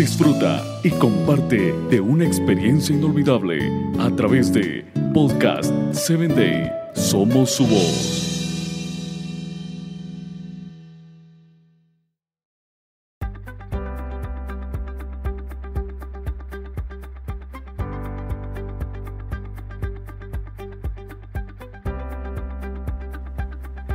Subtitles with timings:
[0.00, 6.72] disfruta y comparte de una experiencia inolvidable a través de Podcast 7 Day.
[6.94, 8.26] Somos su voz.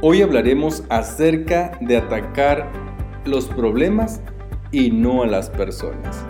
[0.04, 2.72] Hoy hablaremos acerca de atacar
[3.26, 4.22] los problemas
[4.76, 6.26] y no a las personas.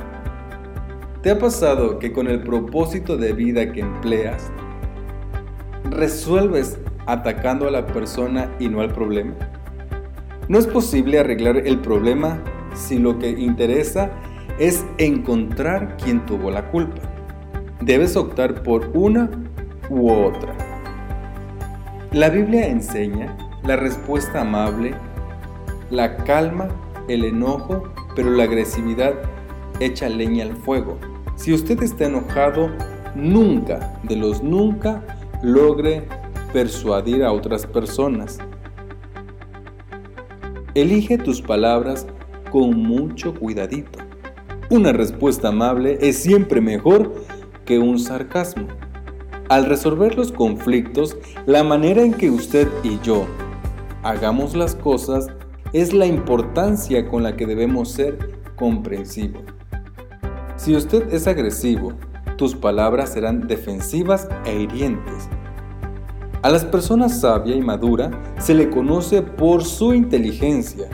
[1.24, 4.52] ¿Te ha pasado que con el propósito de vida que empleas,
[5.90, 6.78] resuelves
[7.08, 9.34] atacando a la persona y no al problema?
[10.48, 12.40] No es posible arreglar el problema
[12.76, 14.12] si lo que interesa
[14.60, 17.02] es encontrar quién tuvo la culpa.
[17.82, 19.28] Debes optar por una
[19.90, 20.56] u otra.
[22.12, 24.94] La Biblia enseña la respuesta amable,
[25.90, 26.68] la calma,
[27.08, 29.14] el enojo, pero la agresividad
[29.80, 30.98] echa leña al fuego.
[31.36, 32.70] Si usted está enojado,
[33.14, 35.04] nunca, de los nunca,
[35.44, 36.08] logre
[36.54, 38.40] persuadir a otras personas.
[40.74, 42.08] Elige tus palabras
[42.52, 44.00] con mucho cuidadito.
[44.70, 47.14] Una respuesta amable es siempre mejor
[47.66, 48.68] que un sarcasmo.
[49.50, 53.28] Al resolver los conflictos, la manera en que usted y yo
[54.04, 55.28] hagamos las cosas
[55.76, 59.44] es la importancia con la que debemos ser comprensivos.
[60.56, 61.92] Si usted es agresivo,
[62.38, 65.28] tus palabras serán defensivas e hirientes.
[66.44, 70.88] A las personas sabia y madura se le conoce por su inteligencia.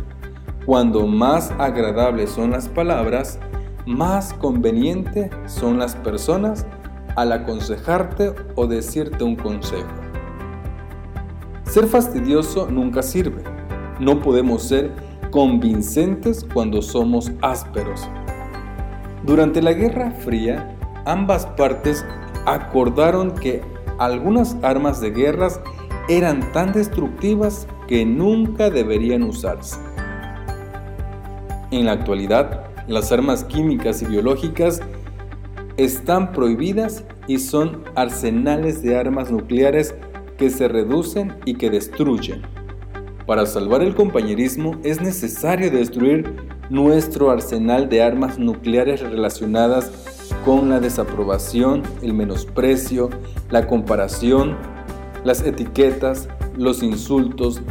[0.66, 3.38] Cuando más agradables son las palabras,
[3.86, 6.66] más conveniente son las personas
[7.16, 9.92] al aconsejarte o decirte un consejo.
[11.66, 13.61] Ser fastidioso nunca sirve.
[14.02, 14.92] No podemos ser
[15.30, 18.10] convincentes cuando somos ásperos.
[19.24, 22.04] Durante la Guerra Fría, ambas partes
[22.48, 23.62] acordaron que
[24.00, 25.62] algunas armas de guerras
[26.10, 29.80] eran tan destructivas que nunca deberían usarse.
[31.70, 34.82] En la actualidad, las armas químicas y biológicas
[35.78, 39.94] están prohibidas y son arsenales de armas nucleares
[40.40, 42.42] que se reducen y que destruyen.
[43.26, 46.36] Para salvar el compañerismo es necesario destruir
[46.70, 49.92] nuestro arsenal de armas nucleares relacionadas
[50.44, 53.10] con la desaprobación, el menosprecio,
[53.50, 54.58] la comparación,
[55.24, 57.62] las etiquetas, los insultos,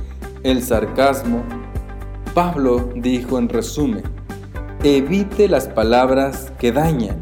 [0.45, 1.43] el sarcasmo.
[2.33, 4.05] Pablo dijo en resumen,
[4.85, 7.21] evite las palabras que dañan,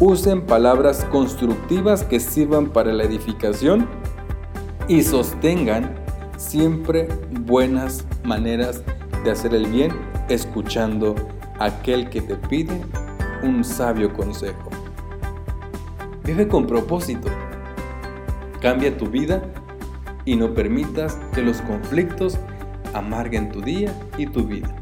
[0.00, 3.86] usen palabras constructivas que sirvan para la edificación
[4.88, 6.01] y sostengan
[6.42, 8.82] siempre buenas maneras
[9.24, 9.92] de hacer el bien
[10.28, 11.14] escuchando
[11.58, 12.80] a aquel que te pide
[13.42, 14.70] un sabio consejo.
[16.24, 17.28] Vive con propósito.
[18.60, 19.42] Cambia tu vida
[20.24, 22.38] y no permitas que los conflictos
[22.92, 24.81] amarguen tu día y tu vida.